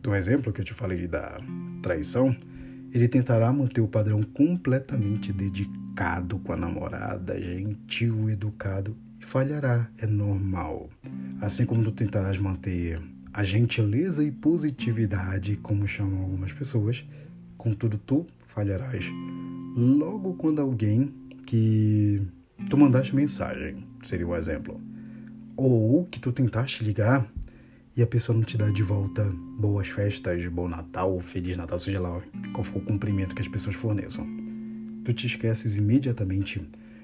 do 0.02 0.16
exemplo 0.16 0.54
que 0.54 0.62
eu 0.62 0.66
te 0.66 0.74
falei 0.74 1.08
da 1.08 1.40
traição, 1.82 2.36
ele 2.92 3.08
tentará 3.08 3.52
manter 3.52 3.82
o 3.82 3.88
padrão 3.88 4.24
completamente 4.24 5.32
dedicado 5.32 6.40
com 6.40 6.54
a 6.54 6.58
namorada, 6.58 7.40
gentil, 7.40 8.30
educado 8.30 8.96
e 9.20 9.26
falhará, 9.26 9.88
é 9.98 10.08
normal. 10.08 10.90
Assim 11.42 11.66
como 11.66 11.84
tu 11.84 11.92
tentarás 11.92 12.38
manter 12.38 13.02
a 13.34 13.44
gentileza 13.44 14.24
e 14.24 14.32
positividade, 14.32 15.56
como 15.58 15.88
chamam 15.88 16.24
algumas 16.24 16.52
pessoas, 16.52 17.04
contudo 17.58 17.98
tu 18.00 18.26
falharás. 18.48 19.06
Logo 19.76 20.34
quando 20.36 20.62
alguém 20.62 21.14
que 21.46 22.22
tu 22.70 22.78
mandaste 22.78 23.16
mensagem, 23.16 23.84
seria 24.04 24.28
um 24.28 24.36
exemplo, 24.36 24.82
ou 25.60 26.06
que 26.06 26.20
tu 26.20 26.32
tentaste 26.32 26.84
ligar 26.84 27.30
e 27.96 28.02
a 28.02 28.08
pessoa 28.08 28.36
não 28.38 28.44
te 28.44 28.58
dá 28.58 28.70
de 28.70 28.82
volta 28.82 29.26
boas 29.60 29.88
festas, 29.88 30.46
bom 30.48 30.70
Natal, 30.70 31.20
Feliz 31.20 31.58
Natal, 31.58 31.80
seja 31.80 32.00
lá 32.00 32.22
qual 32.54 32.64
for 32.64 32.78
o 32.78 32.86
cumprimento 32.86 33.36
que 33.36 33.42
as 33.42 33.48
pessoas 33.48 33.76
forneçam. 33.76 34.26
Tu 35.04 35.14
te 35.14 35.28
esqueces 35.28 35.76
imediatamente 35.76 36.62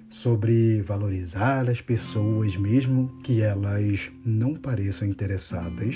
sobre 0.10 0.82
valorizar 0.82 1.70
as 1.70 1.82
pessoas, 1.82 2.56
mesmo 2.56 3.10
que 3.24 3.42
elas 3.42 4.10
não 4.24 4.54
pareçam 4.54 5.08
interessadas 5.08 5.96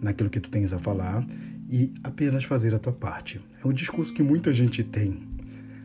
naquilo 0.00 0.30
que 0.30 0.40
tu 0.40 0.50
tens 0.50 0.72
a 0.72 0.78
falar 0.80 1.24
e 1.70 1.92
apenas 2.02 2.42
fazer 2.44 2.74
a 2.74 2.78
tua 2.78 2.92
parte. 2.92 3.40
É 3.62 3.68
um 3.68 3.72
discurso 3.72 4.12
que 4.12 4.22
muita 4.22 4.52
gente 4.52 4.82
tem. 4.82 5.20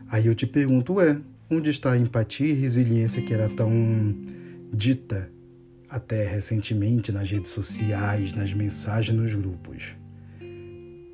Aí 0.08 0.26
eu 0.26 0.34
te 0.34 0.46
pergunto, 0.46 1.00
é, 1.00 1.20
onde 1.48 1.70
está 1.70 1.92
a 1.92 1.98
empatia 1.98 2.48
e 2.48 2.52
resiliência 2.52 3.22
que 3.22 3.32
era 3.32 3.48
tão 3.50 3.70
dita 4.72 5.30
até 5.88 6.26
recentemente 6.26 7.12
nas 7.12 7.30
redes 7.30 7.50
sociais, 7.50 8.32
nas 8.32 8.52
mensagens 8.52 9.16
nos 9.16 9.34
grupos? 9.34 9.82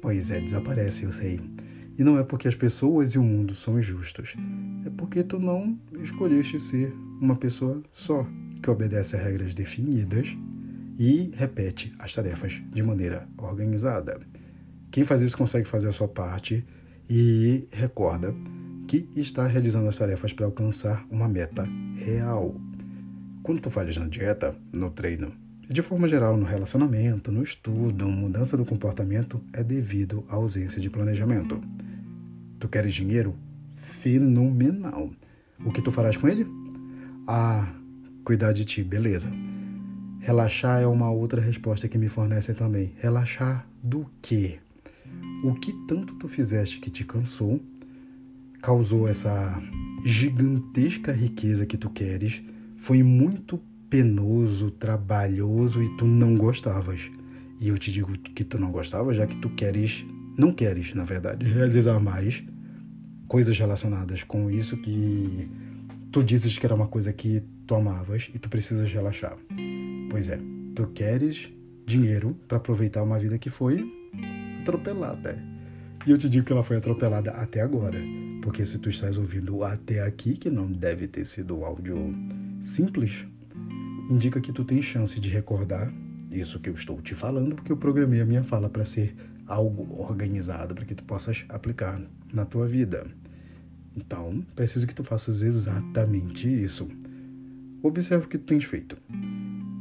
Pois 0.01 0.31
é, 0.31 0.41
desaparece, 0.41 1.05
eu 1.05 1.13
sei. 1.13 1.41
E 1.97 2.03
não 2.03 2.19
é 2.19 2.23
porque 2.25 2.49
as 2.49 2.55
pessoas 2.55 3.13
e 3.13 3.19
o 3.19 3.23
mundo 3.23 3.55
são 3.55 3.79
injustos, 3.79 4.35
é 4.85 4.91
porque 4.91 5.23
tu 5.23 5.39
não 5.39 5.79
escolheste 6.03 6.59
ser 6.61 6.93
uma 7.21 7.37
pessoa 7.37 7.83
só, 7.93 8.27
que 8.63 8.69
obedece 8.69 9.17
a 9.17 9.23
regras 9.23 9.55
definidas 9.55 10.27
e 10.99 11.31
repete 11.35 11.95
as 11.99 12.13
tarefas 12.15 12.53
de 12.73 12.83
maneira 12.83 13.29
organizada. 13.39 14.21
Quem 14.91 15.05
faz 15.05 15.21
isso 15.21 15.37
consegue 15.37 15.69
fazer 15.69 15.89
a 15.89 15.93
sua 15.93 16.09
parte 16.09 16.65
e 17.09 17.67
recorda 17.71 18.35
que 18.87 19.09
está 19.17 19.47
realizando 19.47 19.89
as 19.89 19.97
tarefas 19.97 20.33
para 20.33 20.47
alcançar 20.47 21.07
uma 21.11 21.29
meta 21.29 21.67
real. 21.97 22.55
Quando 23.45 23.61
tu 23.61 23.69
falhas 23.69 23.95
na 23.99 24.07
dieta, 24.07 24.57
no 24.73 24.91
treino, 24.91 25.31
de 25.69 25.83
forma 25.83 26.09
geral 26.09 26.35
no 26.35 26.47
relacionamento, 26.47 27.31
no 27.31 27.43
estudo, 27.43 28.09
mudança 28.09 28.57
do 28.57 28.65
comportamento 28.65 29.39
é 29.53 29.63
devido 29.63 30.25
à 30.31 30.37
ausência 30.37 30.81
de 30.81 30.89
planejamento. 30.89 31.63
Tu 32.59 32.67
queres 32.69 32.95
dinheiro? 32.95 33.35
Fenomenal. 34.01 35.11
O 35.63 35.71
que 35.71 35.83
tu 35.83 35.93
farás 35.93 36.17
com 36.17 36.27
ele? 36.27 36.47
Ah, 37.27 37.71
cuidar 38.25 38.53
de 38.53 38.65
ti, 38.65 38.83
beleza. 38.83 39.31
Relaxar 40.21 40.81
é 40.81 40.87
uma 40.87 41.11
outra 41.11 41.43
resposta 41.43 41.87
que 41.87 41.99
me 41.99 42.09
fornecem 42.09 42.55
também. 42.55 42.95
Relaxar 42.99 43.69
do 43.83 44.07
quê? 44.23 44.59
O 45.45 45.53
que 45.53 45.71
tanto 45.87 46.15
tu 46.15 46.29
fizeste 46.29 46.81
que 46.81 46.91
te 46.91 47.05
cansou, 47.05 47.61
causou 48.63 49.07
essa 49.07 49.55
gigantesca 50.03 51.13
riqueza 51.13 51.67
que 51.67 51.77
tu 51.77 51.91
queres, 51.91 52.43
foi 52.85 53.03
muito 53.03 53.59
penoso, 53.89 54.71
trabalhoso 54.73 55.83
e 55.83 55.89
tu 55.97 56.07
não 56.07 56.37
gostavas. 56.37 57.01
E 57.59 57.69
eu 57.69 57.79
te 57.79 57.91
digo 57.91 58.13
que 58.13 58.45
tu 58.45 58.59
não 58.59 58.71
gostava, 58.71 59.15
já 59.15 59.27
que 59.27 59.37
tu 59.37 59.49
queres, 59.51 60.05
não 60.37 60.53
queres, 60.53 60.95
na 60.95 61.03
verdade, 61.03 61.47
realizar 61.47 61.99
mais 61.99 62.45
coisas 63.27 63.59
relacionadas 63.59 64.23
com 64.25 64.51
isso 64.51 64.77
que 64.77 65.49
tu 66.13 66.23
dizes 66.23 66.59
que 66.59 66.67
era 66.67 66.75
uma 66.75 66.87
coisa 66.87 67.11
que 67.11 67.43
tu 67.67 67.75
amavas 67.75 68.31
e 68.35 68.39
tu 68.39 68.51
precisas 68.51 68.93
relaxar. 68.93 69.39
Pois 70.11 70.29
é, 70.29 70.39
tu 70.77 70.87
queres 70.89 71.49
dinheiro 71.87 72.37
para 72.47 72.59
aproveitar 72.59 73.03
uma 73.03 73.19
vida 73.19 73.39
que 73.39 73.49
foi 73.49 73.91
atropelada. 74.61 75.43
E 76.07 76.11
eu 76.11 76.19
te 76.19 76.29
digo 76.29 76.45
que 76.45 76.53
ela 76.53 76.63
foi 76.63 76.77
atropelada 76.77 77.31
até 77.31 77.63
agora, 77.63 77.99
porque 78.43 78.67
se 78.67 78.79
tu 78.79 78.91
estás 78.91 79.17
ouvindo 79.17 79.65
até 79.65 80.03
aqui, 80.03 80.37
que 80.37 80.51
não 80.51 80.71
deve 80.71 81.09
ter 81.09 81.25
sido 81.25 81.57
um 81.57 81.65
áudio 81.65 82.15
simples, 82.65 83.25
indica 84.11 84.41
que 84.41 84.53
tu 84.53 84.65
tens 84.65 84.85
chance 84.85 85.21
de 85.21 85.29
recordar 85.29 85.93
isso 86.31 86.59
que 86.59 86.69
eu 86.69 86.75
estou 86.75 87.01
te 87.01 87.15
falando, 87.15 87.55
porque 87.55 87.71
eu 87.71 87.77
programei 87.77 88.21
a 88.21 88.27
minha 88.27 88.43
fala 88.43 88.69
para 88.69 88.85
ser 88.85 89.15
algo 89.47 90.01
organizado 90.01 90.75
para 90.75 90.85
que 90.85 90.95
tu 90.95 91.05
possas 91.05 91.45
aplicar 91.49 92.01
na 92.33 92.45
tua 92.45 92.67
vida. 92.67 93.07
Então, 93.97 94.45
preciso 94.57 94.87
que 94.87 94.95
tu 94.95 95.05
faças 95.05 95.43
exatamente 95.43 96.49
isso. 96.49 96.89
Observe 97.83 98.25
o 98.25 98.29
que 98.29 98.39
tu 98.39 98.45
tens 98.45 98.65
feito. 98.65 98.97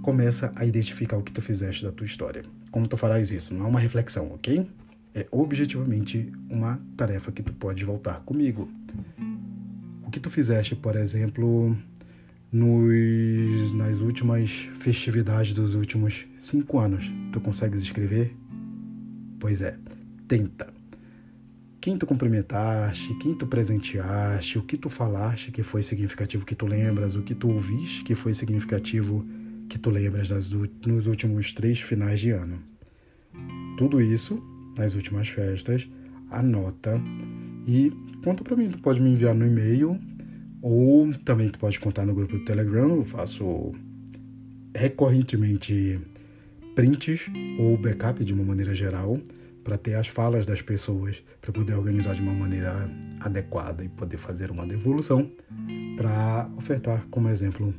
Começa 0.04 0.52
a 0.56 0.66
identificar 0.66 1.18
o 1.18 1.24
que 1.24 1.32
tu 1.32 1.42
fizeste 1.42 1.84
da 1.84 1.92
tua 1.92 2.06
história. 2.06 2.44
Como 2.70 2.88
tu 2.88 2.98
farás 2.98 3.32
isso? 3.32 3.54
Não 3.54 3.66
é 3.66 3.70
uma 3.70 3.80
reflexão, 3.80 4.32
ok? 4.34 4.68
É 5.16 5.26
objetivamente 5.32 6.32
uma 6.50 6.80
tarefa 6.98 7.32
que 7.32 7.42
tu 7.42 7.54
pode 7.54 7.84
voltar 7.86 8.22
comigo. 8.22 8.70
O 10.06 10.12
que 10.12 10.20
tu 10.20 10.30
fizeste, 10.30 10.76
por 10.76 10.96
exemplo, 10.96 11.76
nos, 12.54 13.74
nas 13.74 14.00
últimas 14.00 14.52
festividades 14.80 15.54
dos 15.54 15.74
últimos 15.74 16.26
cinco 16.38 16.80
anos? 16.80 17.04
Tu 17.32 17.42
consegues 17.42 17.82
escrever? 17.82 18.32
Pois 19.40 19.62
é, 19.62 19.76
tenta. 20.28 20.72
Quem 21.82 21.98
tu 21.98 22.06
cumprimentaste, 22.06 23.14
quem 23.16 23.34
tu 23.34 23.48
presenteaste, 23.48 24.60
o 24.60 24.62
que 24.62 24.78
tu 24.78 24.90
falaste 24.90 25.52
que 25.52 25.64
foi 25.64 25.84
significativo 25.84 26.46
que 26.46 26.56
tu 26.56 26.68
lembras, 26.68 27.16
o 27.16 27.24
que 27.24 27.36
tu 27.36 27.50
ouviste 27.50 28.04
que 28.04 28.16
foi 28.16 28.34
significativo 28.34 29.26
que 29.68 29.80
tu 29.80 29.90
lembras 29.90 30.30
nos 30.30 31.08
últimos 31.08 31.52
três 31.52 31.82
finais 31.82 32.20
de 32.20 32.30
ano. 32.30 32.60
Tudo 33.78 34.00
isso 34.00 34.42
nas 34.78 34.94
últimas 34.94 35.28
festas, 35.28 35.88
anota 36.30 37.02
e 37.68 37.92
conta 38.24 38.44
para 38.44 38.56
mim. 38.56 38.70
Tu 38.70 38.78
pode 38.78 39.02
me 39.02 39.10
enviar 39.10 39.34
no 39.34 39.46
e-mail 39.46 40.00
ou 40.64 41.14
também 41.26 41.50
tu 41.50 41.60
pode 41.60 41.78
contar 41.78 42.06
no 42.06 42.16
grupo 42.16 42.38
do 42.38 42.46
Telegram. 42.46 42.96
Eu 42.96 43.04
faço 43.04 43.74
recorrentemente 44.74 46.00
prints 46.74 47.20
ou 47.60 47.78
backup 47.78 48.24
de 48.24 48.34
uma 48.34 48.46
maneira 48.46 48.74
geral 48.74 49.20
para 49.64 49.78
ter 49.78 49.96
as 49.96 50.08
falas 50.08 50.46
das 50.46 50.62
pessoas, 50.62 51.22
para 51.42 51.52
poder 51.52 51.74
organizar 51.74 52.16
de 52.16 52.22
uma 52.22 52.34
maneira 52.34 52.90
adequada 53.20 53.84
e 53.84 53.90
poder 53.90 54.18
fazer 54.18 54.52
uma 54.52 54.66
devolução 54.66 55.30
para 55.98 56.50
ofertar 56.58 57.06
como 57.12 57.30
exemplo 57.30 57.74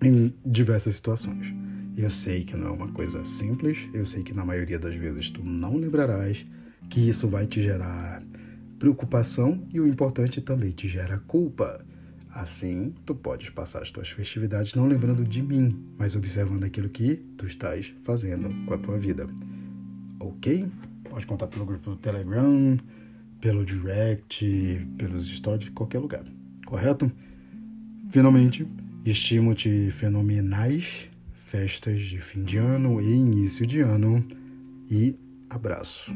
em 0.00 0.32
diversas 0.46 0.94
situações. 0.94 1.52
Eu 1.96 2.10
sei 2.10 2.44
que 2.44 2.56
não 2.56 2.68
é 2.68 2.70
uma 2.70 2.88
coisa 2.88 3.24
simples, 3.24 3.78
eu 3.92 4.06
sei 4.06 4.22
que 4.22 4.32
na 4.32 4.44
maioria 4.44 4.78
das 4.78 4.94
vezes 4.94 5.30
tu 5.30 5.44
não 5.44 5.76
lembrarás 5.76 6.44
que 6.90 7.08
isso 7.08 7.28
vai 7.28 7.46
te 7.46 7.62
gerar 7.62 8.22
preocupação 8.78 9.66
e 9.72 9.80
o 9.80 9.86
importante 9.86 10.40
também 10.40 10.70
te 10.70 10.88
gera 10.88 11.18
culpa. 11.26 11.84
Assim, 12.34 12.92
tu 13.06 13.14
podes 13.14 13.48
passar 13.50 13.82
as 13.82 13.92
tuas 13.92 14.08
festividades 14.08 14.74
não 14.74 14.88
lembrando 14.88 15.24
de 15.24 15.40
mim, 15.40 15.86
mas 15.96 16.16
observando 16.16 16.64
aquilo 16.64 16.88
que 16.88 17.14
tu 17.38 17.46
estás 17.46 17.94
fazendo 18.02 18.52
com 18.66 18.74
a 18.74 18.78
tua 18.78 18.98
vida. 18.98 19.28
Ok? 20.18 20.66
Pode 21.08 21.26
contar 21.26 21.46
pelo 21.46 21.64
grupo 21.64 21.90
do 21.90 21.96
Telegram, 21.96 22.76
pelo 23.40 23.64
direct, 23.64 24.44
pelos 24.98 25.28
stories, 25.28 25.68
qualquer 25.70 26.00
lugar. 26.00 26.24
Correto? 26.66 27.10
Finalmente, 28.10 28.66
estimo-te 29.04 29.92
fenomenais 29.92 31.08
festas 31.46 32.00
de 32.00 32.18
fim 32.20 32.42
de 32.42 32.58
ano 32.58 33.00
e 33.00 33.12
início 33.12 33.64
de 33.64 33.80
ano 33.80 34.26
e 34.90 35.14
abraço. 35.48 36.12